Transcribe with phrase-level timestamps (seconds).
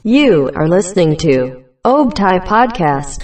[0.00, 3.20] You are listening to Obtai Podcast.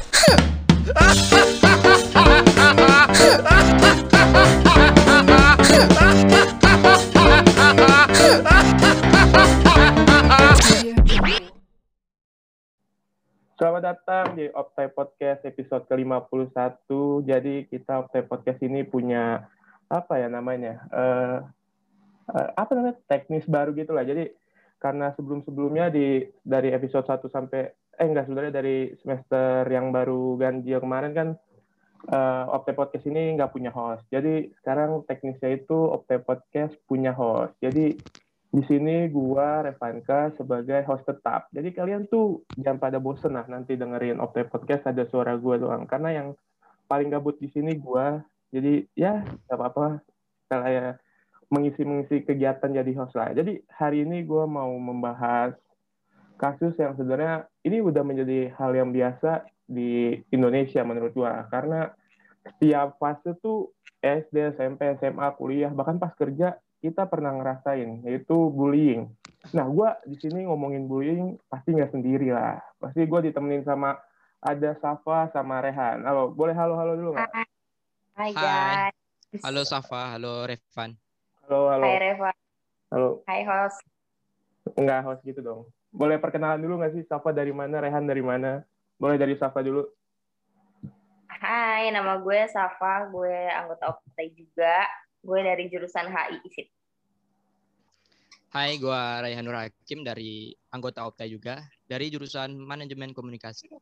[13.56, 16.84] Selamat datang di Optai Podcast episode ke-51.
[17.24, 19.48] Jadi kita Optai Podcast ini punya
[19.88, 20.84] apa ya namanya?
[20.92, 21.38] Eh
[22.36, 23.00] eh, apa namanya?
[23.08, 24.04] Teknis baru gitu lah.
[24.04, 24.28] Jadi
[24.78, 27.62] karena sebelum-sebelumnya di dari episode 1 sampai
[27.98, 31.28] eh enggak sebenarnya dari semester yang baru ganjil kemarin kan
[32.06, 34.06] eh Optai Podcast ini nggak punya host.
[34.08, 37.58] Jadi sekarang teknisnya itu Optai Podcast punya host.
[37.58, 37.98] Jadi
[38.48, 41.50] di sini gua Revanka sebagai host tetap.
[41.50, 45.84] Jadi kalian tuh jangan pada bosen lah nanti dengerin Optai Podcast ada suara gua doang.
[45.90, 46.28] Karena yang
[46.86, 48.22] paling gabut di sini gua.
[48.48, 50.00] Jadi ya nggak apa-apa
[50.48, 50.96] kalau ya
[51.48, 53.32] mengisi-mengisi kegiatan jadi host lah.
[53.32, 55.56] Jadi hari ini gua mau membahas
[56.38, 61.48] kasus yang sebenarnya ini udah menjadi hal yang biasa di Indonesia menurut gua.
[61.48, 61.88] Karena
[62.44, 69.10] setiap fase tuh SD, SMP, SMA, kuliah, bahkan pas kerja kita pernah ngerasain yaitu bullying.
[69.50, 72.62] Nah, gue di sini ngomongin bullying pasti nggak sendiri lah.
[72.78, 73.98] Pasti gue ditemenin sama
[74.38, 76.06] ada Safa sama Rehan.
[76.06, 77.30] Halo, boleh halo-halo dulu nggak?
[78.14, 78.32] Hai Hai.
[78.38, 79.42] guys.
[79.42, 81.07] Halo Safa, halo Revan.
[81.48, 82.30] Halo, halo, Hai Reva.
[82.92, 83.08] halo.
[83.24, 83.80] Hai host.
[84.76, 85.64] Enggak host gitu dong.
[85.88, 88.60] Boleh perkenalan dulu nggak sih Safa dari mana, Rehan dari mana?
[89.00, 89.88] Boleh dari Safa dulu.
[91.24, 93.08] Hai, nama gue Safa.
[93.08, 94.84] Gue anggota OPTI juga.
[95.24, 96.68] Gue dari jurusan HI ISIP.
[98.52, 103.72] Hai, gua Raihanur Hakim dari anggota Opta juga dari jurusan Manajemen Komunikasi.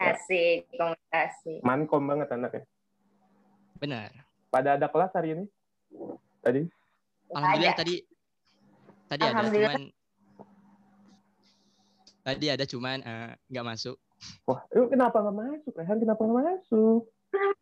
[0.00, 1.60] Asik, komunikasi.
[1.60, 2.64] Mankom banget anaknya.
[3.76, 4.08] Benar.
[4.48, 5.44] Pada ada kelas hari ini?
[6.46, 6.62] Tadi?
[7.28, 7.80] Alhamdulillah Ada.
[7.82, 7.94] tadi
[9.06, 9.80] tadi ada cuman
[12.22, 13.96] tadi ada cuman eh, nggak masuk.
[14.46, 15.72] Wah, lu kenapa nggak masuk?
[15.74, 17.00] Rehan kenapa nggak masuk?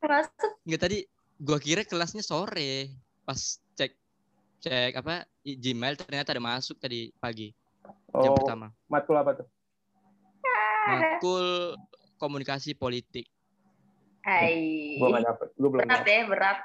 [0.00, 0.52] Masuk.
[0.62, 0.98] Nggak tadi
[1.38, 2.92] gua kira kelasnya sore.
[3.24, 3.40] Pas
[3.74, 3.96] cek
[4.60, 7.56] cek apa Gmail ternyata ada masuk tadi pagi
[8.14, 8.68] jam Oh, pertama.
[8.86, 9.48] matkul apa tuh?
[10.84, 11.72] Makul
[12.16, 13.24] komunikasi politik
[14.20, 14.96] Hai.
[14.96, 15.48] Gue nggak dapet.
[15.54, 16.08] Gue belum Berat dapet.
[16.10, 16.58] ya, berat.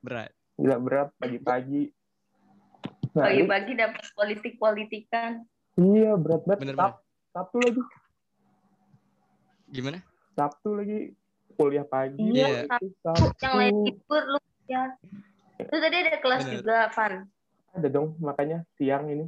[0.00, 0.32] berat.
[0.60, 1.88] Gila berat pagi-pagi.
[3.10, 5.40] Nah, Pagi-pagi dapat politik-politikan.
[5.74, 6.60] Iya berat banget.
[6.62, 7.00] Bener, Sab-
[7.30, 7.80] Sabtu lagi,
[9.70, 9.98] Gimana?
[10.34, 10.98] Sabtu lagi
[11.54, 12.20] kuliah pagi.
[12.20, 12.66] Iya.
[13.00, 13.32] Sabtu.
[13.38, 14.84] Yang lain libur lu ya.
[15.60, 16.52] Lu tadi ada kelas Bener.
[16.58, 17.12] juga, Van.
[17.70, 19.26] Ada dong, makanya siang ini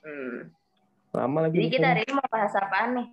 [0.00, 0.52] Hmm.
[1.12, 1.56] lama lagi.
[1.56, 3.08] Jadi kita hari ini mau bahas apaan nih?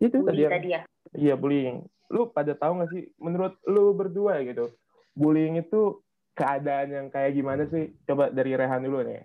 [0.00, 0.24] itu tadi.
[0.24, 0.80] Bully yang- tadi ya.
[1.12, 1.78] Iya bullying.
[2.08, 3.04] Lu pada tahu nggak sih?
[3.16, 4.72] Menurut lu berdua gitu,
[5.12, 6.00] bullying itu
[6.38, 7.92] keadaan yang kayak gimana sih?
[8.06, 9.22] Coba dari Rehan dulu nih.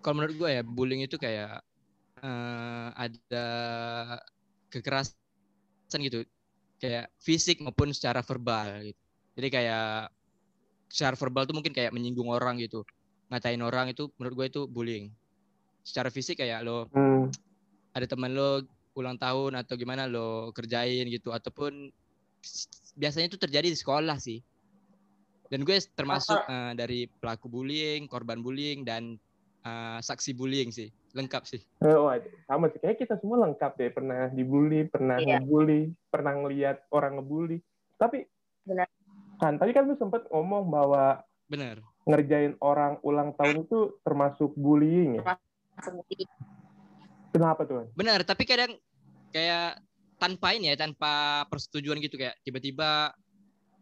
[0.00, 1.60] kalau menurut gue ya bullying itu kayak
[2.24, 3.46] eh, ada
[4.72, 6.24] kekerasan gitu
[6.80, 9.00] kayak fisik maupun secara verbal gitu
[9.36, 9.84] jadi kayak
[10.90, 12.82] secara verbal tuh mungkin kayak menyinggung orang gitu
[13.30, 15.06] ngatain orang itu menurut gue itu bullying
[15.84, 17.28] secara fisik kayak lo Hmm.
[17.92, 18.64] ada teman lo
[18.96, 21.92] ulang tahun atau gimana lo kerjain gitu ataupun
[22.96, 24.40] biasanya itu terjadi di sekolah sih
[25.50, 29.18] dan gue termasuk eh, dari pelaku bullying korban bullying dan
[29.66, 32.12] eh, saksi bullying sih lengkap sih Oh,
[32.44, 32.76] sama sih.
[32.76, 33.88] Kayak kita semua lengkap deh.
[33.88, 35.40] Pernah dibully, pernah Iya.
[35.40, 37.64] ngebully, pernah ngeliat orang ngebully.
[37.96, 38.28] Tapi,
[38.68, 38.84] Benar.
[39.40, 45.24] kan tadi kan lu sempet ngomong bahwa bener ngerjain orang ulang tahun itu termasuk bullying
[45.24, 45.40] ya?
[45.80, 46.28] Masuk bully.
[47.32, 47.88] Kenapa tuh?
[47.96, 48.76] bener tapi kadang
[49.32, 49.80] kayak
[50.20, 53.16] tanpa ini ya tanpa persetujuan gitu kayak tiba-tiba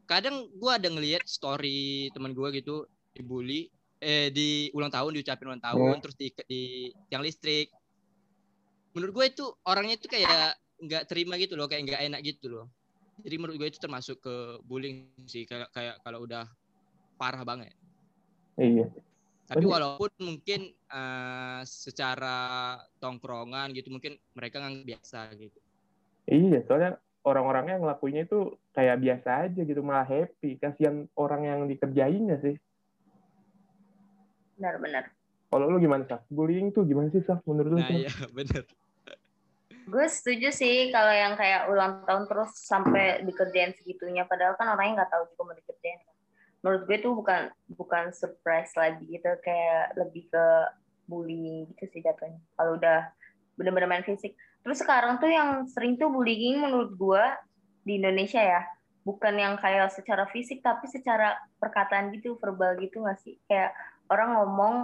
[0.08, 5.62] kadang gua ada ngelihat story teman gua gitu dibully eh di ulang tahun diucapin ulang
[5.62, 6.02] tahun Hmm.
[6.02, 6.62] terus di, di
[7.10, 7.68] yang listrik
[8.94, 12.66] menurut gue itu orangnya itu kayak nggak terima gitu loh kayak nggak enak gitu loh
[13.22, 14.34] jadi menurut gue itu termasuk ke
[14.66, 16.46] bullying sih kayak kayak kalau udah
[17.18, 17.74] parah banget
[18.58, 18.90] Iya.
[19.46, 25.58] tapi walaupun mungkin eh, secara tongkrongan gitu mungkin mereka nggak biasa gitu
[26.28, 30.56] Iya, soalnya orang-orangnya yang ngelakuinnya itu kayak biasa aja gitu, malah happy.
[30.56, 32.56] Kasihan orang yang dikerjainnya sih.
[34.56, 35.12] Benar-benar.
[35.48, 36.24] Kalau lu gimana, Saf?
[36.28, 37.40] Bullying tuh gimana sih, Saf?
[37.48, 37.78] Menurut lu?
[37.80, 38.64] nah iya bener
[39.88, 44.28] Gue setuju sih kalau yang kayak ulang tahun terus sampai dikerjain segitunya.
[44.28, 45.98] Padahal kan orangnya nggak tahu juga mau dikerjain.
[46.60, 50.44] Menurut gue tuh bukan bukan surprise lagi gitu, kayak lebih ke
[51.08, 52.36] bullying gitu sih jatuhnya.
[52.60, 53.08] Kalau udah
[53.56, 54.36] bener-bener main fisik.
[54.68, 57.24] Terus sekarang tuh yang sering tuh bullying menurut gue
[57.88, 58.68] di Indonesia ya,
[59.00, 63.40] bukan yang kayak secara fisik tapi secara perkataan gitu, verbal gitu nggak sih?
[63.48, 63.72] Kayak
[64.12, 64.74] orang ngomong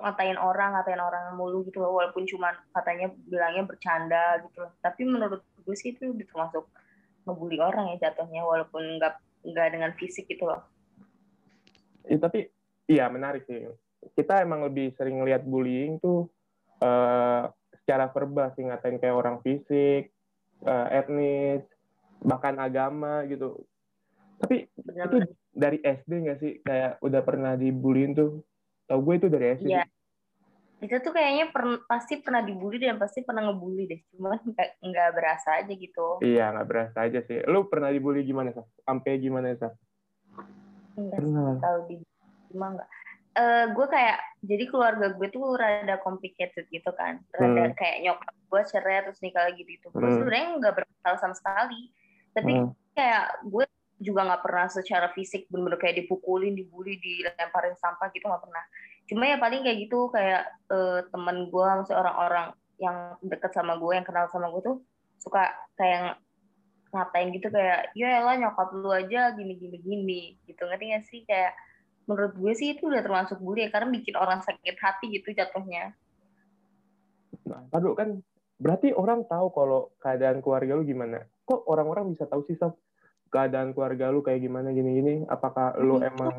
[0.00, 5.08] ngatain orang ngatain orang mulu gitu loh walaupun cuma katanya bilangnya bercanda gitu loh tapi
[5.08, 6.68] menurut gue sih itu termasuk
[7.24, 9.16] ngebully orang ya jatuhnya walaupun nggak
[9.48, 10.60] nggak dengan fisik gitu loh
[12.06, 12.46] Ya, tapi
[12.86, 13.66] iya menarik sih.
[14.14, 16.30] Kita emang lebih sering lihat bullying tuh
[16.78, 17.42] eh,
[17.86, 20.10] secara verbal sih ngatain kayak orang fisik,
[20.66, 21.62] eh, etnis,
[22.18, 23.62] bahkan agama gitu.
[24.42, 25.16] Tapi benar itu
[25.54, 28.42] dari SD nggak sih kayak udah pernah dibullying tuh?
[28.90, 29.70] Tau gue itu dari SD.
[29.70, 29.86] Iya.
[30.76, 34.00] Kita tuh kayaknya per- pasti pernah dibully dan pasti pernah ngebully deh.
[34.12, 34.42] Cuman
[34.82, 36.20] nggak berasa aja gitu.
[36.26, 37.38] Iya nggak berasa aja sih.
[37.46, 38.66] Lu pernah dibully gimana sih?
[38.82, 39.72] Sampai gimana sih?
[40.98, 41.54] Enggak Pernah.
[41.62, 41.96] tahu di
[42.50, 42.90] cuma enggak.
[43.36, 47.20] Eh gue kayak jadi keluarga gue tuh rada complicated gitu kan.
[47.36, 47.76] Rada Hmm.
[47.76, 49.92] kayak nyokap gue cerai terus nikah lagi gitu.
[49.92, 50.16] Gue Hmm.
[50.16, 51.92] sebenarnya nggak bermasalah sama sekali.
[52.32, 52.72] Tapi Hmm.
[52.96, 53.64] kayak gue
[54.00, 58.64] juga nggak pernah secara fisik bener-bener kayak dipukulin, dibully, dilemparin sampah gitu nggak pernah.
[59.08, 62.46] Cuma ya paling kayak gitu kayak eh, temen gue, maksudnya orang-orang
[62.80, 64.76] yang deket sama gue, yang kenal sama gue tuh
[65.20, 66.20] suka kayak
[66.92, 70.64] ngatain gitu kayak, ya elah nyokap lu aja gini-gini gini gitu.
[70.64, 71.52] Ngerti gak sih kayak
[72.06, 75.94] menurut gue sih itu udah termasuk bully ya karena bikin orang sakit hati gitu jatuhnya.
[77.46, 78.22] Nah, aduh kan
[78.56, 81.26] berarti orang tahu kalau keadaan keluarga lu gimana.
[81.46, 82.56] Kok orang-orang bisa tahu sih
[83.30, 85.26] keadaan keluarga lu kayak gimana gini-gini?
[85.26, 86.08] Apakah lu Hmm.
[86.10, 86.34] emang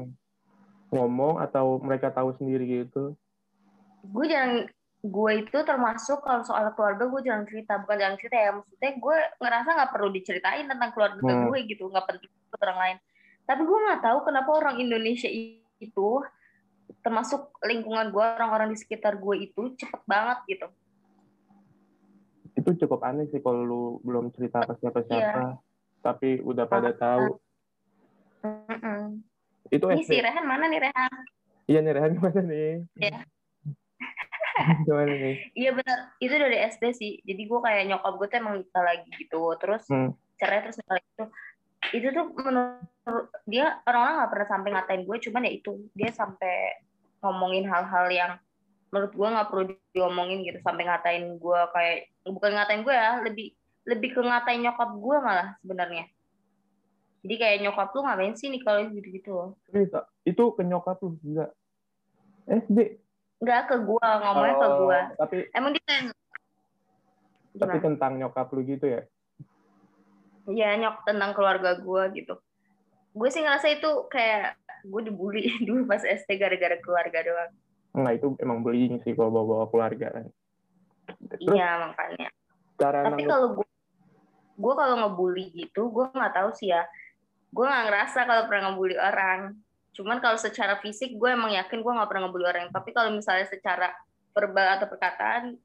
[0.88, 3.16] ngomong atau mereka tahu sendiri gitu?
[4.08, 4.64] gue jarang
[5.04, 9.18] gue itu termasuk kalau soal keluarga gue jarang cerita bukan jarang cerita ya maksudnya gue
[9.44, 11.52] ngerasa nggak perlu diceritain tentang keluarga Hmm.
[11.52, 12.98] gue gitu nggak penting orang lain
[13.48, 15.32] tapi gue nggak tahu kenapa orang Indonesia
[15.80, 16.10] itu
[17.00, 20.68] termasuk lingkungan gue orang-orang di sekitar gue itu cepet banget gitu
[22.58, 25.62] Itu cukup aneh sih kalau lu belum cerita ke siapa-siapa,
[26.02, 27.38] tapi udah pada tahu.
[28.42, 29.22] Mm-mm.
[29.70, 30.18] Itu ini si.
[30.18, 31.14] Rehan mana nih Rehan
[31.70, 32.74] Iya nih Rehan gimana nih?
[32.98, 33.20] Iya.
[34.90, 35.36] gimana nih?
[35.54, 39.10] iya benar itu dari SD sih jadi gue kayak nyokap gue tuh emang nikah lagi
[39.14, 40.18] gitu terus Hmm.
[40.42, 41.30] cerai terus nikah tuh
[41.94, 42.82] itu tuh menurut
[43.48, 46.56] dia orang-orang nggak pernah sampai ngatain gue cuman ya itu dia sampai
[47.24, 48.32] ngomongin hal-hal yang
[48.92, 49.64] menurut gue nggak perlu
[49.96, 53.48] diomongin gitu sampai ngatain gue kayak bukan ngatain gue ya lebih
[53.88, 56.06] lebih ke ngatain nyokap gue malah sebenarnya
[57.26, 59.34] jadi kayak nyokap lu ngapain sih nih kalau gitu gitu
[59.74, 60.08] Bisa.
[60.24, 61.52] Itu ke nyokap lu enggak?
[62.48, 63.04] SD.
[63.44, 66.10] nggak ke gue ngomongnya ke Oh, gue Tapi emang dia
[67.58, 69.02] tapi gimana tentang nyokap lu gitu ya?
[70.48, 72.40] ya nyok tentang keluarga gue gitu
[73.18, 77.52] gue sih ngerasa itu kayak gue dibully dulu pas SD gara-gara keluarga doang.
[77.98, 80.26] Enggak, itu emang bullying sih kalau bawa-bawa keluarga kan.
[81.34, 82.30] Terus iya makanya.
[82.78, 83.68] cara tapi nanggep- kalau gue
[84.58, 86.86] gue kalau ngebully gitu gue nggak tahu sih ya.
[87.50, 89.58] Gue nggak ngerasa kalau pernah ngebully orang.
[89.98, 92.70] Cuman kalau secara fisik gue emang yakin gue nggak pernah ngebully orang.
[92.70, 93.90] Tapi kalau misalnya secara
[94.38, 95.58] verbal atau perkataan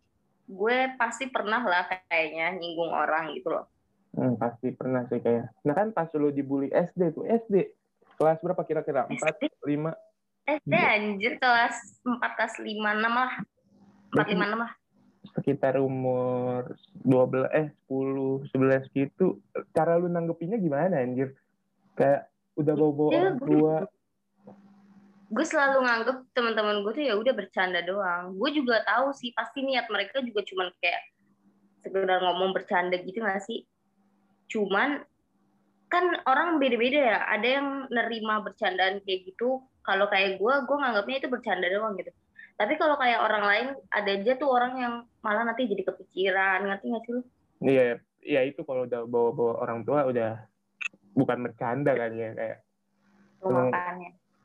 [0.48, 3.71] gue pasti pernah lah kayaknya nyinggung orang gitu loh
[4.12, 5.48] Hmm, pasti pernah sih kayak.
[5.64, 7.72] Nah kan pas lu dibully SD tuh, SD.
[8.20, 9.08] Kelas berapa kira-kira?
[9.08, 9.96] 4, SD 5?
[10.42, 10.84] SD Iya.
[10.98, 12.66] anjir kelas 4 kelas 5
[12.98, 13.32] 6 lah
[14.10, 14.72] 4 5 6 lah
[15.32, 16.74] Sekitar umur
[17.06, 19.38] 12, eh 10, 11 gitu.
[19.70, 21.32] Cara lu nanggepinnya gimana anjir?
[21.94, 22.26] Kayak
[22.58, 23.76] udah bawa-bawa Ya, orang tua.
[25.32, 28.36] gue selalu nganggep teman-teman gue tuh ya udah bercanda doang.
[28.36, 31.02] Gue juga tahu sih pasti niat mereka juga cuman kayak
[31.80, 33.64] sekedar ngomong bercanda gitu gak sih?
[34.52, 35.00] Cuman
[35.88, 37.18] kan orang beda-beda ya.
[37.32, 39.64] Ada yang nerima bercandaan kayak gitu.
[39.82, 42.12] Kalau kayak gue, gue nganggapnya itu bercanda doang gitu.
[42.54, 44.94] Tapi kalau kayak orang lain, ada aja tuh orang yang
[45.24, 47.22] malah nanti jadi kepikiran, ngerti gak sih lu?
[47.64, 50.46] Iya, ya itu kalau udah bawa-bawa orang tua udah
[51.16, 52.58] bukan bercanda kan ya kayak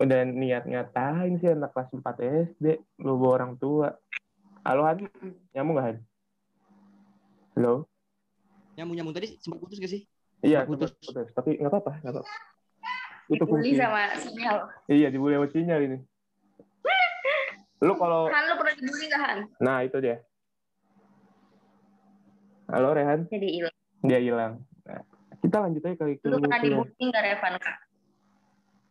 [0.01, 2.65] udah niat ngatain sih anak kelas 4 SD
[3.05, 3.93] lu bawa orang tua.
[4.65, 5.05] Halo Han,
[5.53, 5.97] nyambung gak Han?
[7.59, 7.85] Halo?
[8.77, 10.01] Nyambung nyambung tadi sempat putus gak sih?
[10.39, 10.93] Iya, Putus.
[10.93, 11.09] putus.
[11.09, 11.27] putus.
[11.33, 12.29] Tapi nggak apa-apa, nggak apa-apa.
[13.27, 13.81] Itu Dibully fungsi.
[13.81, 14.57] sama sinyal.
[14.85, 15.97] Iya, dibully sama sinyal ini.
[17.77, 19.39] Lu kalau Han, lu pernah dibully gak Han?
[19.57, 20.21] nah itu dia.
[22.67, 23.75] Halo Rehan, Jadi hilang.
[24.03, 24.53] dia hilang.
[24.83, 25.01] Nah,
[25.39, 27.53] kita lanjut aja kali ke Lu pernah dibully gak Revan?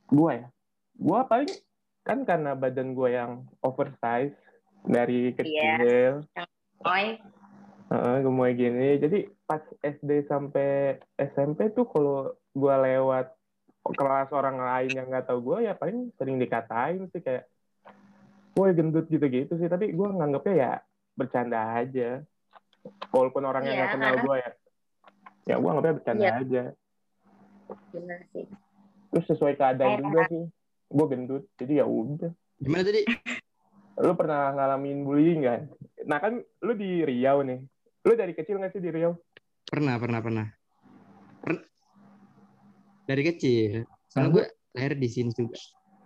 [0.08, 0.46] gua ya.
[0.96, 1.50] Gua paling
[2.02, 4.34] kan karena badan gua yang oversize
[4.82, 6.26] dari kecil,
[6.82, 7.18] Oi,
[7.86, 8.98] Heeh, gemoy gini.
[8.98, 13.30] Jadi pas SD sampai SMP tuh kalau gua lewat
[13.86, 17.46] kelas orang lain yang nggak tahu gua ya paling sering dikatain sih kayak,
[18.58, 19.70] woi gendut gitu-gitu sih.
[19.70, 20.72] Tapi gua nganggapnya ya
[21.14, 22.20] bercanda aja.
[23.14, 24.50] Walaupun orang yang nggak kenal karena- gua ya,
[25.46, 26.34] ya gua nganggapnya bercanda Iya.
[26.42, 26.64] aja.
[27.90, 28.46] bener sih.
[29.10, 30.44] Terus sesuai keadaan juga sih.
[30.86, 32.30] Gua gendut, jadi ya udah.
[32.58, 33.02] Gimana tadi?
[33.96, 35.60] lu pernah ngalamin bullying kan?
[36.04, 37.64] Nah kan lu di Riau nih.
[38.04, 39.16] Lu dari kecil nggak sih di Riau?
[39.66, 40.46] Pernah, pernah, pernah.
[41.42, 41.66] Per-
[43.06, 43.86] Dari kecil.
[44.06, 44.44] Soalnya Nah, gue
[44.78, 45.58] lahir di sini juga.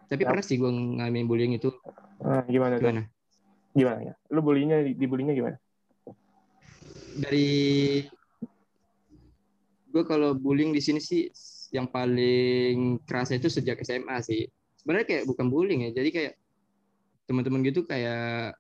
[0.09, 1.71] Tapi pernah sih gue ngalamin bullying itu.
[2.25, 2.89] Nah, gimana tuh?
[2.89, 3.03] Gimana?
[3.77, 4.15] Gimana ya?
[4.33, 5.57] Lu bullyingnya di bullyingnya gimana?
[7.21, 7.49] Dari
[9.91, 11.29] gue kalau bullying di sini sih
[11.71, 14.49] yang paling kerasa itu sejak SMA sih.
[14.81, 15.91] Sebenarnya kayak bukan bullying ya.
[15.95, 16.35] Jadi kayak
[17.29, 18.59] teman-teman gitu kayak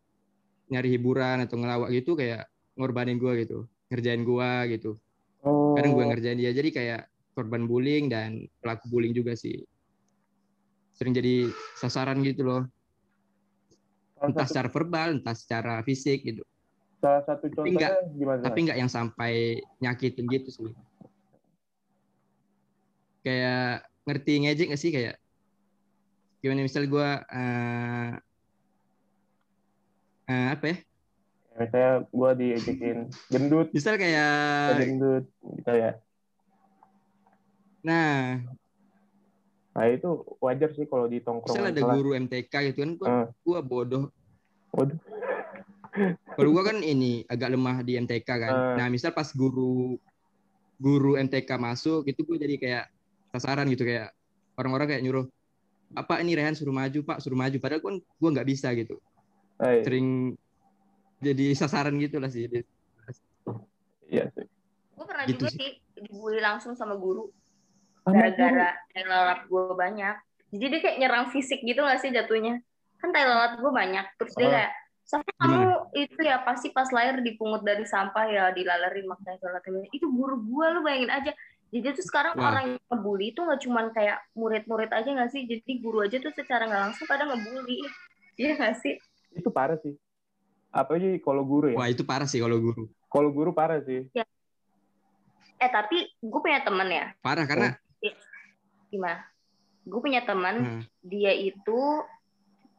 [0.70, 2.46] nyari hiburan atau ngelawak gitu kayak
[2.78, 4.90] ngorbanin gue gitu, ngerjain gue gitu.
[5.42, 5.72] Oh.
[5.74, 9.64] kadang gue ngerjain dia jadi kayak korban bullying dan pelaku bullying juga sih
[10.92, 11.48] sering jadi
[11.80, 12.62] sasaran gitu loh
[14.20, 16.44] salah entah satu, secara verbal entah secara fisik gitu
[17.00, 17.92] salah satu contohnya enggak.
[18.20, 18.40] gimana?
[18.44, 19.32] tapi nggak yang sampai
[19.80, 20.72] nyakitin gitu sih
[23.24, 25.16] kayak ngerti ngejek nggak sih kayak
[26.44, 28.12] gimana misal gue eh
[30.28, 30.76] eh, apa ya
[31.60, 32.98] Misalnya gue diejekin
[33.28, 35.92] gendut, misal ya kayak gendut, gitu ya.
[37.80, 38.40] nah
[39.70, 40.08] Nah itu
[40.40, 43.26] wajar sih kalau di misal tongkrongan ada guru MTK gitu kan gue Eh.
[43.44, 44.08] gua bodoh
[44.72, 44.96] Waduh.
[46.32, 48.52] Kalau gua kan ini agak lemah di MTK kan.
[48.54, 48.74] Eh.
[48.78, 49.98] Nah, misal pas guru
[50.78, 52.84] guru MTK masuk itu gue jadi kayak
[53.30, 54.14] sasaran gitu kayak
[54.56, 55.26] orang-orang kayak nyuruh
[55.92, 58.96] apa ini Rehan suruh maju Pak suruh maju padahal gua gua nggak bisa gitu
[59.60, 60.38] Hai, sering
[61.20, 62.48] jadi sasaran gitu lah sih
[64.10, 64.46] iya sih.
[64.96, 65.58] Gue pernah Gitu juga sih.
[65.60, 67.30] sih dibully langsung sama guru
[68.02, 70.16] gara-gara tai lalat gue banyak.
[70.50, 72.58] Jadi dia kayak nyerang fisik gitu gak sih jatuhnya?
[72.98, 74.06] Kan tai lalat gue banyak.
[74.18, 74.52] Terus dia Oh.
[74.52, 74.72] kayak,
[75.06, 75.62] sama kamu
[75.98, 80.42] itu ya pasti pas lahir dipungut dari sampah ya dilalerin makanya tai lalat itu guru
[80.42, 81.32] gue lu bayangin aja.
[81.70, 82.50] Jadi tuh sekarang Wah.
[82.50, 85.46] orang yang ngebully itu nggak cuman kayak murid-murid aja nggak sih?
[85.46, 87.78] Jadi guru aja tuh secara nggak langsung kadang ngebully.
[88.34, 88.98] Iya nggak sih?
[89.38, 89.94] Itu parah sih.
[90.70, 91.76] Apalagi kalau guru ya.
[91.76, 94.06] wah itu parah sih kalau guru Kalau guru parah sih.
[95.60, 97.06] Eh tapi gue punya temen ya.
[97.18, 97.74] parah karena
[98.90, 99.22] Gimana?
[99.86, 101.82] Gue punya temen nah, dia itu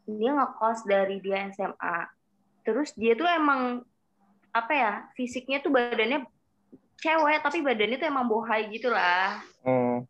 [0.08, 1.98] dia ngekos dari dia SMA.
[2.64, 3.84] Terus dia tuh emang
[4.52, 6.28] apa ya fisiknya tuh badannya
[7.00, 9.40] cewek tapi badannya tuh emang bohai gitu lah.
[9.64, 10.04] Hmm.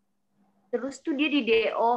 [0.74, 1.92] Terus tuh dia di DO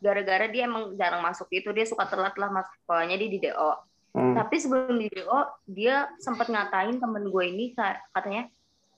[0.00, 3.72] gara-gara dia emang jarang masuk itu dia suka telat lah masuk sekolahnya dia di DO.
[4.10, 4.34] Hmm.
[4.34, 5.40] Tapi sebelum di DO
[5.70, 8.50] dia sempat ngatain temen gue ini ka- katanya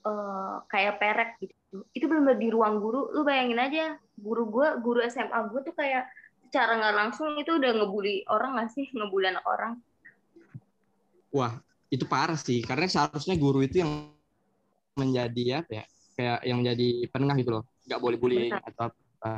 [0.02, 1.54] eh, kayak perek gitu.
[1.92, 3.12] Itu belum di ruang guru.
[3.12, 6.08] Lu bayangin aja guru gue guru SMA gue tuh kayak
[6.48, 9.80] secara nggak langsung itu udah ngebully orang nggak sih ngebully anak orang.
[11.32, 11.56] wah
[11.88, 14.12] itu parah sih karena seharusnya guru itu yang
[15.00, 18.68] menjadi apa ya kayak yang menjadi penengah gitu loh nggak boleh bullying Benar.
[18.68, 19.32] atau apa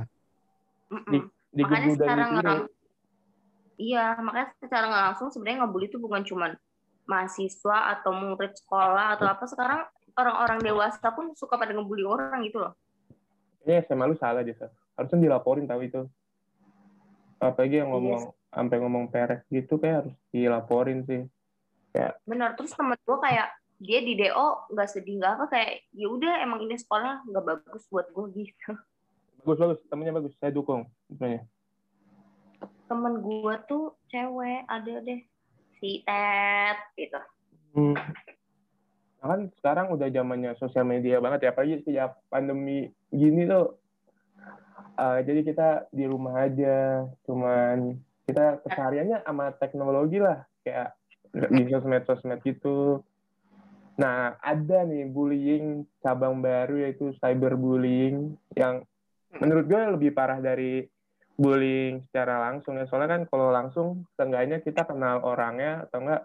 [0.90, 1.22] Mm-mm.
[1.54, 2.50] Di makanya dan secara di nggak sini.
[2.50, 2.70] lang-
[3.80, 6.52] iya makanya secara nggak langsung sebenarnya ngebully itu bukan cuman
[7.04, 9.80] mahasiswa atau murid sekolah atau apa sekarang
[10.16, 12.72] orang-orang dewasa pun suka pada ngebully orang gitu loh
[13.64, 14.52] Ini SMA lu salah dia.
[14.60, 14.68] Sar.
[14.92, 16.04] Harusnya dilaporin tahu itu.
[17.40, 18.20] Apalagi yang Iya ngomong
[18.52, 21.24] sampai ngomong peres gitu kayak harus dilaporin sih.
[22.28, 23.48] benar terus temen gue kayak
[23.80, 27.86] dia di DO nggak sedih nggak apa kayak ya udah emang ini sekolah nggak bagus
[27.88, 28.76] buat gue gitu
[29.44, 30.32] Bagus bagus, temennya bagus.
[30.40, 31.44] Saya dukung temennya.
[32.88, 35.20] Temen gue tuh cewek ada deh
[35.80, 37.20] si Ted gitu
[37.74, 37.98] Hmm.
[39.18, 43.82] Nah, kan sekarang udah zamannya sosial media banget ya, apalagi sejak pandemi gini tuh.
[44.94, 47.98] eh, jadi kita di rumah aja, cuman
[48.30, 50.94] kita kesehariannya sama teknologi lah, kayak
[51.34, 53.02] di sosmed-sosmed gitu.
[53.98, 58.86] Nah, ada nih bullying cabang baru yaitu cyberbullying yang
[59.42, 60.86] menurut gue lebih parah dari
[61.34, 62.86] bullying secara langsung ya.
[62.86, 66.22] Soalnya kan kalau langsung seenggaknya kita kenal orangnya atau enggak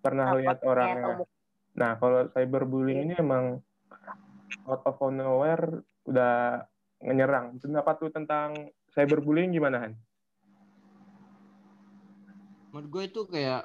[0.00, 1.04] pernah lihat Rapotnya orangnya.
[1.04, 1.24] atau
[1.76, 3.60] Nah, kalau cyberbullying ini emang
[4.64, 6.64] out of nowhere udah
[7.04, 7.60] menyerang.
[7.60, 9.92] Pendapat lu tentang cyberbullying gimana, Han?
[12.76, 13.62] menurut gue itu kayak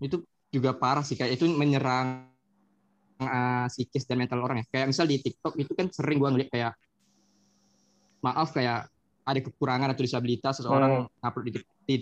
[0.00, 0.16] itu
[0.48, 2.32] juga parah sih kayak itu menyerang
[3.20, 6.48] uh, psikis dan mental orang ya kayak misal di TikTok itu kan sering gue ngeliat
[6.48, 6.72] kayak
[8.24, 8.88] maaf kayak
[9.24, 11.96] ada kekurangan atau disabilitas seseorang upload di, Tik- di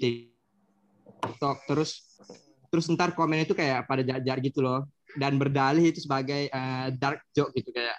[1.23, 1.91] TikTok terus
[2.69, 7.21] terus ntar komen itu kayak pada jar gitu loh dan berdalih itu sebagai uh, dark
[7.37, 7.97] joke gitu kayak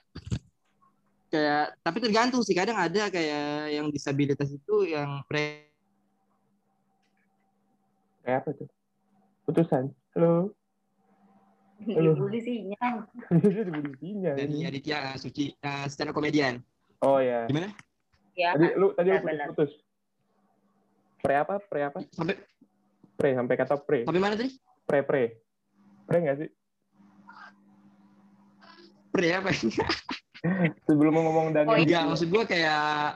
[1.29, 5.71] kayak tapi tergantung sih kadang ada kayak yang disabilitas itu yang pre
[8.23, 8.69] Kayak apa tuh?
[9.43, 9.91] Putusan.
[10.15, 10.55] Halo.
[11.83, 13.03] dibully sih nyang
[13.43, 14.31] Dia dibully sinya.
[14.39, 16.63] dari Aditya uh, Suci uh, stand up comedian
[17.03, 17.43] Oh ya.
[18.33, 19.47] Ya Tadi lu tadi lu Benar, benar.
[19.53, 19.71] putus.
[21.23, 21.55] Pre apa?
[21.61, 21.99] Pre apa?
[22.11, 22.35] sampai
[23.13, 23.99] Pre, sampai kata pre.
[24.03, 24.51] Sampai mana tadi?
[24.83, 25.23] Pre, pre.
[26.09, 26.49] Pre nggak sih?
[29.13, 29.49] Pre apa?
[30.89, 33.15] Sebelum ngomong dan Oh, Enggak, maksud gua kayak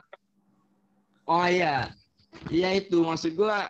[1.27, 1.91] Oh iya.
[2.47, 3.67] Iya itu maksud gua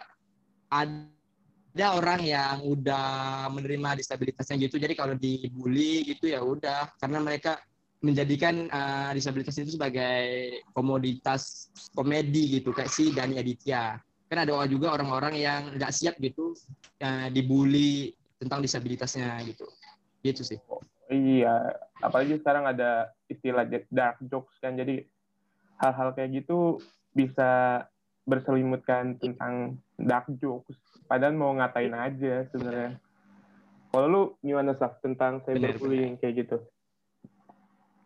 [0.69, 4.77] ada orang yang udah menerima disabilitasnya gitu.
[4.77, 7.57] Jadi kalau dibully gitu ya udah karena mereka
[7.97, 13.97] menjadikan uh, disabilitas itu sebagai komoditas komedi gitu kayak si Dani Aditya.
[14.27, 16.53] Kan ada juga orang-orang yang nggak siap gitu
[17.01, 19.65] uh, dibully tentang disabilitasnya gitu.
[20.21, 20.59] Gitu sih.
[21.07, 21.71] Iya,
[22.03, 24.75] apalagi sekarang ada istilah dark jokes kan.
[24.75, 25.07] Jadi
[25.79, 26.83] hal-hal kayak gitu
[27.15, 27.81] bisa
[28.27, 30.75] berselimutkan tentang dark jokes.
[31.07, 32.99] Padahal mau ngatain aja sebenarnya.
[33.87, 36.57] Kalau lu gimana sih tentang cyberbullying kayak gitu?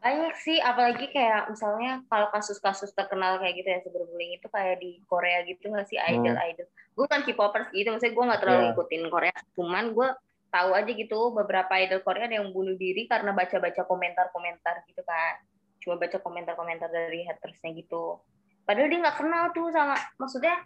[0.01, 4.97] Banyak sih, apalagi kayak misalnya kalau kasus-kasus terkenal kayak gitu ya cyberbullying itu kayak di
[5.05, 6.65] Korea gitu nggak sih idol-idol.
[6.97, 8.67] Gue kan K-popers gitu, maksudnya gue nggak terlalu Yeah.
[8.73, 9.35] ngikutin Korea.
[9.53, 10.09] Cuman gue
[10.49, 15.37] tahu aja gitu beberapa idol Korea ada yang bunuh diri karena baca-baca komentar-komentar gitu kan.
[15.85, 18.17] Cuma baca komentar-komentar dari hatersnya gitu.
[18.65, 20.65] Padahal dia nggak kenal tuh sama, maksudnya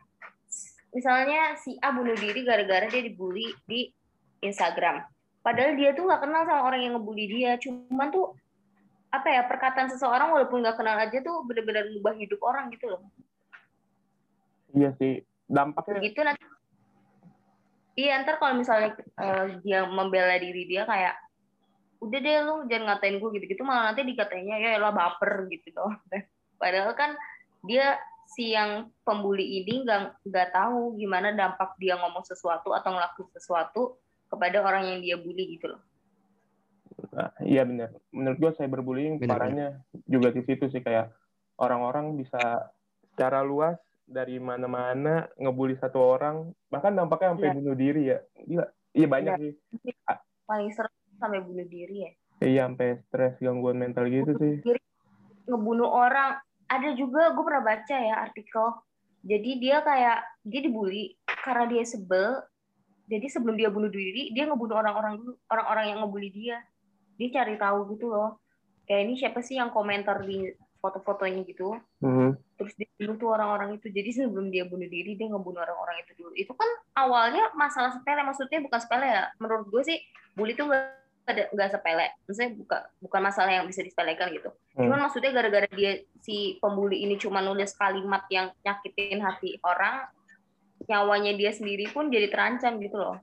[0.96, 3.92] misalnya si A bunuh diri gara-gara dia dibully di
[4.40, 5.04] Instagram.
[5.44, 7.60] Padahal dia tuh nggak kenal sama orang yang ngebully dia.
[7.60, 8.32] Cuman tuh
[9.22, 13.02] apa ya perkataan seseorang walaupun nggak kenal aja tuh benar-benar mengubah hidup orang gitu loh.
[14.76, 16.44] Iya sih, dampaknya Gitu nanti.
[17.96, 21.16] Iya ntar kalau misalnya eh, dia membela diri dia kayak
[22.04, 25.96] udah deh lu jangan ngatain gue gitu-gitu malah nanti dikatanya ya lah baper gitu loh.
[26.62, 27.16] Padahal kan
[27.64, 27.96] dia
[28.36, 33.96] si yang pembuli ini nggak nggak tahu gimana dampak dia ngomong sesuatu atau ngelakuin sesuatu
[34.28, 35.82] kepada orang yang dia bully gitu loh.
[37.12, 37.92] Nah, iya benar.
[38.12, 39.68] Menurut gua cyberbullying Benar, parahnya
[40.08, 41.12] juga di situ sih kayak
[41.60, 42.72] orang-orang bisa
[43.12, 43.76] secara luas
[44.06, 47.56] dari mana-mana ngebully satu orang, bahkan dampaknya sampai Iya.
[47.58, 48.18] bunuh diri ya.
[48.46, 48.66] Gila.
[48.96, 49.42] Iya banyak Iya.
[49.44, 49.94] sih.
[50.46, 52.12] Paling serem sampai bunuh diri ya.
[52.44, 54.56] Iya sampai stres gangguan mental gitu sih.
[55.46, 56.42] ngebunuh orang.
[56.66, 58.66] Ada juga gue pernah baca ya artikel.
[59.22, 62.42] Jadi dia kayak dia dibully karena dia sebel.
[63.06, 66.58] Jadi sebelum dia bunuh diri, dia ngebunuh orang-orang dulu, orang-orang yang ngebully dia.
[67.16, 68.40] Dia cari tahu gitu loh.
[68.86, 70.52] Kayak ini siapa sih yang komentar di
[70.86, 71.74] foto-fotonya gitu.
[72.06, 72.38] Mhm.
[72.62, 73.90] Terus dia bunuh tuh orang-orang itu.
[73.90, 76.34] Jadi sebelum dia bunuh diri, dia ngebunuh orang-orang itu dulu.
[76.38, 79.24] Itu kan awalnya masalah sepele, maksudnya bukan sepele ya.
[79.42, 79.98] Menurut gue sih,
[80.38, 80.84] bully tuh nggak
[81.26, 82.08] ada- nggak sepele.
[82.30, 84.54] Maksudnya bukan bukan masalah yang bisa disepelekan gitu.
[84.78, 84.86] Hmm.
[84.86, 90.06] Cuman maksudnya gara-gara dia si pembuli ini cuma nulis kalimat yang nyakitin hati orang,
[90.86, 93.18] nyawanya dia sendiri pun jadi terancam gitu loh.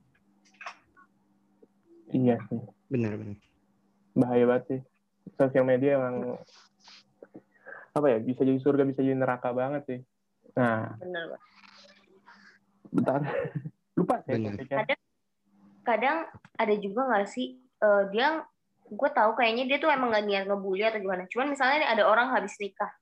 [2.11, 2.61] Iya sih.
[2.91, 3.52] Benar benar.
[4.13, 4.81] Bahaya banget sih.
[5.39, 6.37] Sosial media emang
[7.93, 10.01] apa ya bisa jadi surga bisa jadi neraka banget sih.
[10.57, 11.43] Nah, Bener banget.
[12.93, 13.21] bentar.
[13.99, 14.53] Lupa saya Benar.
[14.57, 14.97] topiknya.
[15.83, 16.19] Kadang
[16.57, 18.45] ada juga nggak sih eh, dia
[18.93, 21.25] gue tahu kayaknya dia tuh emang nggak niat ngebully atau gimana.
[21.29, 22.93] Cuman misalnya nih ada orang habis nikah,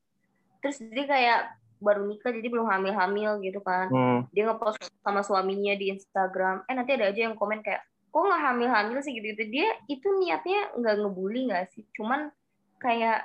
[0.62, 1.40] terus dia kayak
[1.80, 3.88] baru nikah jadi belum hamil-hamil gitu kan.
[3.88, 4.20] Hmm.
[4.36, 8.42] dia ngepost sama suaminya di Instagram eh nanti ada aja yang komen kayak kok nggak
[8.42, 9.42] hamil-hamil sih gitu-gitu.
[9.50, 11.86] Dia itu niatnya nggak ngebully nggak sih?
[11.94, 12.30] Cuman
[12.82, 13.22] kayak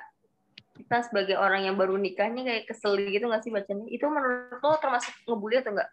[0.76, 3.86] kita sebagai orang yang baru nikahnya kayak kesel gitu nggak sih bacanya?
[3.89, 5.89] Itu menurut lo termasuk ngebully atau enggak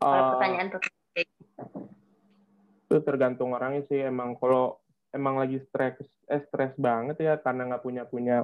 [0.00, 0.68] kalau Eh, pertanyaan
[2.90, 4.00] itu tergantung orangnya sih.
[4.00, 4.80] Emang kalau
[5.12, 8.36] emang lagi stres eh stres banget ya karena nggak punya punya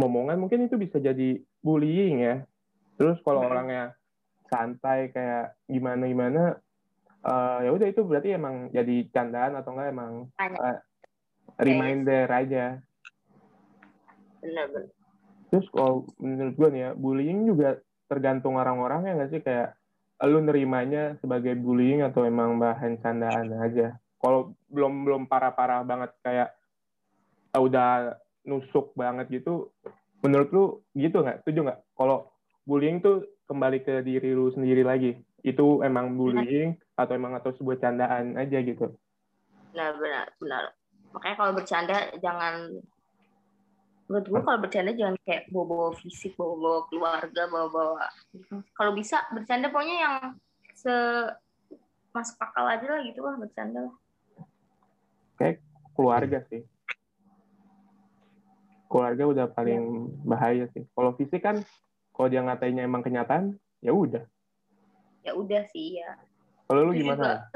[0.00, 2.36] momongan mungkin itu bisa jadi bullying ya.
[2.96, 3.52] Terus kalau Hmm.
[3.52, 3.84] orangnya
[4.48, 6.42] santai kayak gimana gimana
[7.24, 10.78] eh, ya udah itu berarti emang jadi candaan atau enggak emang eh,
[11.58, 12.78] reminder aja.
[14.44, 14.92] Bener-bener
[15.54, 17.78] terus kalau menurut gue nih ya bullying juga
[18.10, 19.40] tergantung orang-orangnya nggak sih?
[19.46, 19.78] Kayak
[20.26, 23.94] lu nerimanya sebagai bullying atau emang bahan candaan aja?
[24.18, 26.50] Kalau belum belum parah-parah banget kayak
[27.54, 29.70] ah, udah nusuk banget gitu
[30.26, 30.64] menurut lu
[30.98, 31.46] gitu nggak?
[31.46, 31.80] Setuju nggak?
[31.94, 32.34] Kalau
[32.66, 37.76] bullying tuh kembali ke diri lu sendiri lagi itu emang bullying atau emang atau sebuah
[37.76, 38.96] candaan aja gitu.
[39.76, 40.64] Benar benar benar.
[41.12, 42.54] Makanya kalau bercanda jangan
[44.08, 48.04] menurut gue kalau bercanda jangan kayak bawa-bawa fisik bawa-bawa keluarga bawa-bawa
[48.76, 50.16] kalau bisa bercanda pokoknya yang
[50.76, 50.92] se
[52.12, 53.96] masuk akal aja lah gitu lah bercanda lah.
[55.94, 56.64] Keluarga sih.
[58.90, 60.82] Keluarga udah paling bahaya sih.
[60.90, 61.62] Kalau fisik kan
[62.16, 63.54] kalau dia ngatainnya emang kenyataan
[63.84, 64.24] ya udah
[65.24, 66.14] ya udah sih ya.
[66.68, 67.48] Kalau lu itu gimana?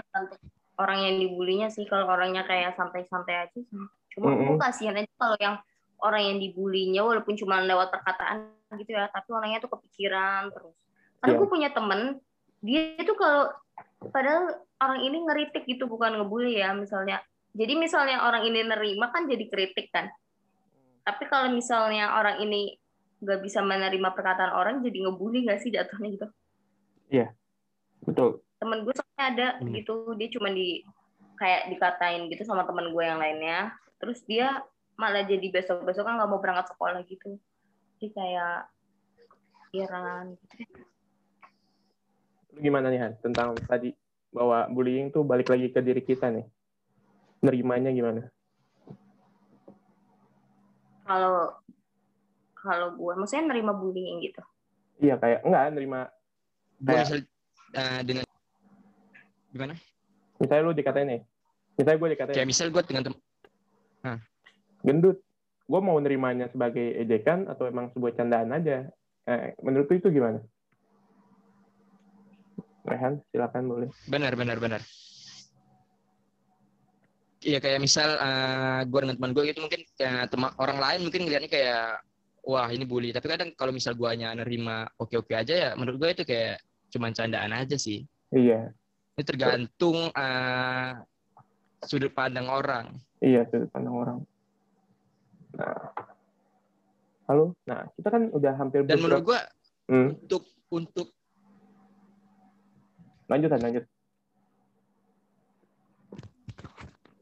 [0.78, 3.66] orang yang dibulinya sih kalau orangnya kayak santai-santai aja sih.
[4.14, 4.54] Cuma Mm-mm.
[4.54, 5.56] gue kasihan aja kalau yang
[5.98, 10.74] orang yang dibulinya walaupun cuma lewat perkataan gitu ya tapi orangnya tuh kepikiran terus.
[11.18, 11.40] Karena Iya.
[11.42, 12.00] gue punya temen
[12.62, 13.50] dia itu kalau
[14.14, 17.18] padahal orang ini ngeritik gitu bukan ngebully ya misalnya.
[17.58, 20.06] Jadi misalnya orang ini nerima kan jadi kritik kan.
[21.02, 22.78] Tapi kalau misalnya orang ini
[23.18, 26.26] nggak bisa menerima perkataan orang jadi ngebully nggak sih jatuhnya gitu?
[27.10, 27.34] Iya,
[28.02, 28.42] betul.
[28.56, 29.70] temen gue soalnya ada Hmm.
[29.72, 30.82] gitu dia cuma di
[31.34, 34.62] kayak dikatain gitu sama temen gue yang lainnya terus dia
[34.94, 37.38] malah jadi besok besok kan nggak mau berangkat sekolah gitu
[37.94, 38.56] jadi kayak
[39.72, 40.54] Iran gitu
[42.50, 43.94] Lu gimana nih Han tentang tadi
[44.28, 46.44] bahwa bullying tuh balik lagi ke diri kita nih.
[47.38, 48.26] Nerimanya gimana?
[51.04, 51.56] kalau
[52.52, 54.42] kalau gue maksudnya nerima bullying gitu
[54.98, 56.00] Iya kayak enggak nerima
[56.78, 57.24] Kayak-
[57.74, 58.24] eh, dengan
[59.52, 59.74] gimana?
[60.38, 61.20] misalnya lu dikatain nih.
[61.78, 63.14] Misalnya gue dikatain Kayak misal gue dengan tem
[64.86, 65.18] gendut.
[65.68, 68.88] Gue mau nerimanya sebagai ejekan atau emang sebuah candaan aja.
[69.28, 70.40] Eh, menurut lu itu gimana?
[72.88, 73.88] Rehan, silakan boleh.
[74.08, 74.80] benar benar benar.
[77.44, 81.22] Iya kayak misal eh gue dengan teman gue gitu mungkin kayak teman orang lain mungkin
[81.28, 82.02] ngeliatnya kayak
[82.42, 86.10] wah ini bully tapi kadang kalau misal guanya nerima oke oke aja ya menurut gue
[86.18, 88.72] itu kayak cuman candaan aja sih Iya,
[89.16, 90.90] ini tergantung eh,
[91.84, 94.18] sudut pandang orang iya sudut pandang orang.
[95.56, 95.90] Nah,
[97.26, 97.56] halo.
[97.64, 99.40] Nah, kita kan udah hampir dan menurut gue
[99.88, 101.08] Hmm, untuk untuk
[103.24, 103.84] lanjut lanjut.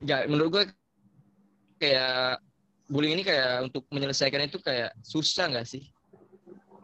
[0.03, 0.65] ya menurut gue
[1.79, 2.43] kayak
[2.87, 5.87] bullying ini kayak untuk menyelesaikan itu kayak susah nggak sih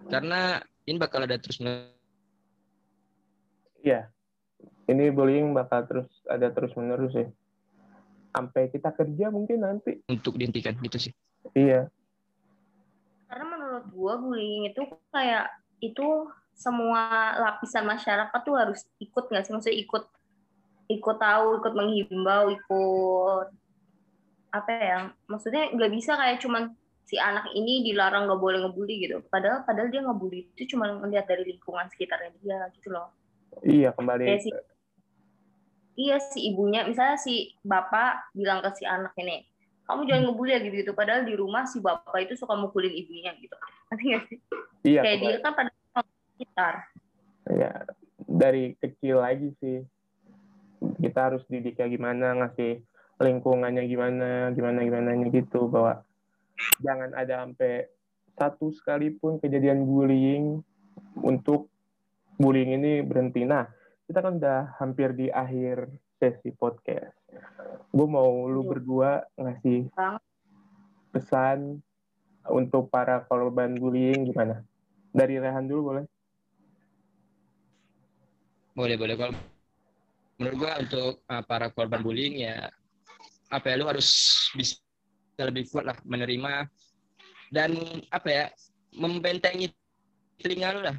[0.06, 1.94] karena ini bakal ada terus menerus
[3.82, 4.08] Iya.
[4.86, 7.26] Ini bullying bakal terus ada terus menerus ya.
[8.32, 10.00] Sampai kita kerja mungkin nanti.
[10.08, 11.14] untuk dihentikan gitu sih
[11.52, 11.90] Iya.
[13.26, 15.48] karena menurut gue bullying itu kayak
[15.80, 20.04] itu semua lapisan masyarakat tuh harus ikut nggak sih maksudnya ikut
[20.92, 23.48] ikut tahu ikut menghimbau ikut
[24.52, 26.76] apa ya maksudnya nggak bisa kayak cuman
[27.08, 31.24] si anak ini dilarang nggak boleh ngebully gitu padahal padahal dia ngebully itu cuma ngeliat
[31.24, 33.16] dari lingkungan sekitarnya dia gitu loh
[33.60, 34.24] Iya, kembali.
[34.40, 34.54] Si-
[35.92, 39.44] iya si ibunya misalnya si bapak bilang ke si anak ini
[39.84, 43.36] kamu jangan ngebully ya gitu gitu padahal di rumah si bapak itu suka mukulin ibunya
[43.36, 43.52] gitu
[43.92, 44.38] Ngerti nggak sih
[44.88, 45.32] Iya, kayak kembali.
[45.36, 45.70] dia kan pada
[46.32, 46.74] sekitar
[47.42, 47.70] Iya.
[48.22, 49.82] Dari kecil lagi sih.
[51.02, 52.80] Kita harus didiknya gimana, ngasih
[53.18, 56.06] lingkungannya gimana, gimana gimana gitu bahwa
[56.80, 57.90] jangan ada sampai
[58.38, 60.62] satu sekalipun kejadian bullying
[61.18, 61.68] untuk
[62.36, 63.44] bullying ini berhenti.
[63.44, 63.66] Nah,
[64.08, 67.12] kita kan udah hampir di akhir sesi podcast.
[67.90, 68.70] Gue mau lu Iya.
[68.70, 69.80] berdua ngasih
[71.12, 71.82] pesan
[72.48, 74.64] untuk para korban bullying gimana?
[75.12, 76.04] Dari Rehan dulu boleh?
[78.72, 79.36] boleh boleh kalau
[80.40, 82.72] menurut gua untuk uh, para korban bullying ya
[83.52, 84.08] apa ya lu harus
[84.56, 84.80] bisa
[85.36, 86.72] lebih kuat lah menerima
[87.52, 87.76] dan
[88.08, 88.44] apa ya
[88.96, 89.68] membentengi
[90.40, 90.96] telinga lu lah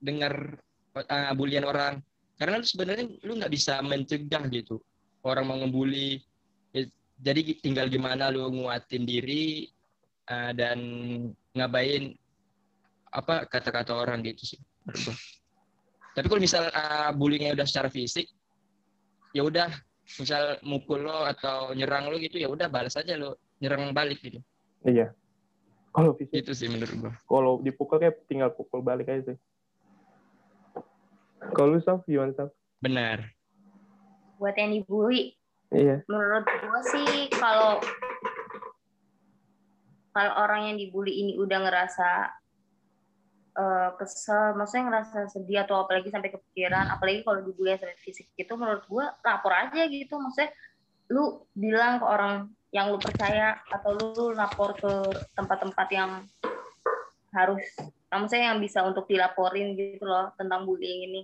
[0.00, 0.58] dengar
[0.96, 2.00] uh, bulian orang
[2.40, 4.80] karena lu sebenarnya lu nggak bisa mencegah gitu
[5.22, 6.24] orang mau ngebully
[6.70, 6.86] Ya,
[7.18, 9.66] jadi tinggal gimana lu nguatin diri
[10.30, 10.78] uh, dan
[11.54, 12.14] ngabain
[13.10, 14.60] apa kata-kata orang gitu sih.
[16.14, 18.30] Tapi kalau misal uh, bullyingnya udah secara fisik,
[19.34, 19.70] ya udah,
[20.18, 24.38] misal mukul lo atau nyerang lo gitu, ya udah balas aja lo, nyerang balik gitu.
[24.86, 25.10] Iya.
[25.90, 27.12] Kalau fisik, Itu sih menurut gua.
[27.26, 29.38] kalau dipukul kayak tinggal pukul balik aja sih.
[31.56, 32.50] Kalau lu Saf, gimana Saf?
[32.80, 33.24] Benar.
[34.40, 35.36] buat yang dibully
[35.68, 36.00] Iya.
[36.08, 37.76] menurut gue sih kalau
[40.16, 42.08] kalau orang yang dibully ini udah ngerasa
[43.50, 48.56] eh, kesel, maksudnya ngerasa sedih atau apalagi sampai kepikiran, apalagi kalau dibully sampai fisik gitu,
[48.56, 50.54] menurut gue lapor aja gitu, maksudnya
[51.10, 54.90] lu bilang ke orang yang lu percaya atau lu lapor ke
[55.34, 56.10] tempat-tempat yang
[57.30, 57.62] harus,
[58.10, 61.22] maksudnya yang bisa untuk dilaporin gitu loh tentang bullying ini.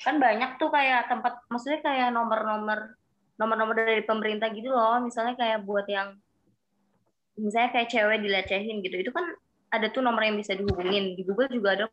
[0.00, 2.96] Kan banyak tuh kayak tempat, maksudnya kayak nomor-nomor
[3.40, 5.02] nomor-nomor dari pemerintah gitu loh.
[5.02, 6.14] Misalnya kayak buat yang
[7.36, 8.96] misalnya kayak cewek dilecehin gitu.
[9.02, 9.24] Itu kan
[9.72, 11.16] ada tuh nomor yang bisa dihubungin.
[11.16, 11.84] Di Google juga ada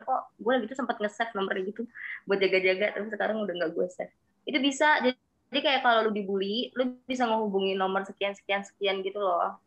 [0.00, 0.22] kok.
[0.38, 1.84] Gue lagi tuh sempat nge-save nomor gitu.
[2.24, 4.14] Buat jaga-jaga tapi sekarang udah nggak gue save.
[4.46, 5.02] Itu bisa.
[5.04, 9.60] Jadi kayak kalau lu dibully lu bisa ngehubungin nomor sekian sekian sekian gitu loh.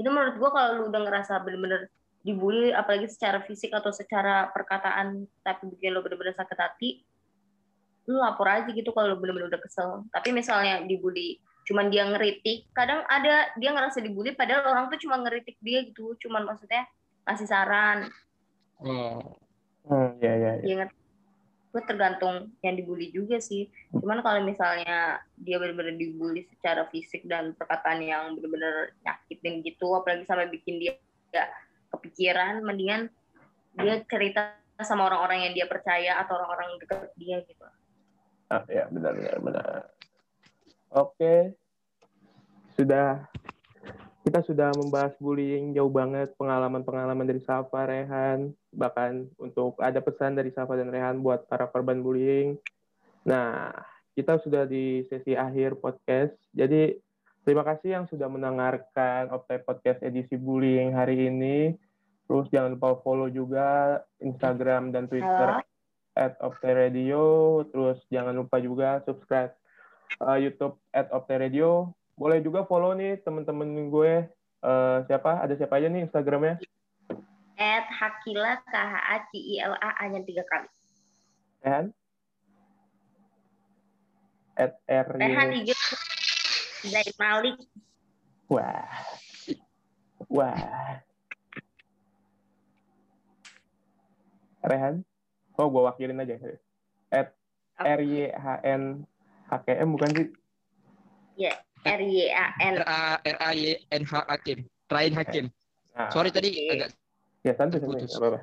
[0.00, 5.24] Itu menurut gue kalau lu udah ngerasa bener-bener dibully apalagi secara fisik atau secara perkataan
[5.40, 6.90] tapi bikin lu bener-bener sakit hati
[8.08, 10.02] lu lapor aja gitu kalau lu bener-bener udah kesel.
[10.10, 15.20] Tapi misalnya dibully, cuman dia ngeritik, kadang ada dia ngerasa dibully padahal orang tuh cuma
[15.22, 16.90] ngeritik dia gitu, cuman maksudnya
[17.28, 18.10] ngasih saran,
[18.80, 19.36] Oh,
[19.90, 20.64] Hmm, iya, iya, iya.
[20.64, 20.86] dia
[21.70, 27.54] gue tergantung yang dibully juga sih cuman kalau misalnya dia benar-benar dibully secara fisik dan
[27.54, 30.98] perkataan yang benar-benar nyakitin gitu apalagi sampai bikin dia
[31.30, 31.46] ya
[31.90, 33.10] kepikiran mendingan
[33.78, 37.64] dia cerita sama orang-orang yang dia percaya atau orang-orang dekat dia gitu
[38.50, 39.80] ah ya benar benar benar
[40.90, 41.34] oke
[42.74, 43.30] sudah
[44.20, 50.52] kita sudah membahas bullying jauh banget pengalaman-pengalaman dari Safa, Rehan, bahkan untuk ada pesan dari
[50.52, 52.60] Safa dan Rehan buat para korban bullying.
[53.24, 53.72] Nah,
[54.12, 56.36] kita sudah di sesi akhir podcast.
[56.52, 57.00] Jadi
[57.44, 61.74] terima kasih yang sudah mendengarkan Optai Podcast edisi bullying hari ini.
[62.30, 65.58] Terus jangan lupa follow juga Instagram dan Twitter
[66.14, 67.58] at Optai Radio.
[67.74, 69.50] Terus jangan lupa juga subscribe
[70.22, 71.90] uh, YouTube at Optai Radio.
[72.14, 74.30] Boleh juga follow nih temen-temen gue.
[74.60, 75.42] Uh, siapa?
[75.42, 76.60] Ada siapa aja nih Instagramnya?
[77.60, 80.68] At Hakila K H A C I L A hanya tiga kali.
[81.64, 81.92] Rehan?
[84.56, 85.08] At R
[86.86, 87.56] Zaid Malik
[88.50, 88.88] wah.
[90.28, 91.00] Wah.
[94.60, 95.02] Rehan?
[95.56, 96.36] Oh gue wakilin aja.
[97.10, 97.32] At
[97.80, 99.08] R Y H N
[99.48, 100.28] H K M bukan sih?
[101.40, 101.56] Ya,
[101.88, 102.74] R Y A N.
[102.76, 104.68] R A R A Y N H Hakim.
[104.90, 105.46] Rain Hakim.
[105.94, 106.74] nah, Sorry tadi Oke.
[106.76, 106.90] agak
[107.40, 108.04] ya santai santai.
[108.04, 108.40] Apa-apa.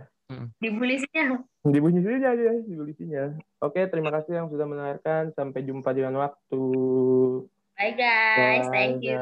[0.60, 1.40] Dibully sinya.
[1.64, 3.36] dibunyi aja aja dibulisinya.
[3.64, 5.32] Oke terima kasih yang sudah mendengarkan.
[5.36, 6.64] Sampai jumpa di lain waktu
[7.78, 9.20] Bye guys, thank you.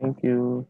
[0.00, 0.66] Thank you